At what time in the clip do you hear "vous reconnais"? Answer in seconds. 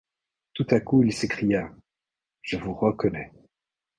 2.57-3.31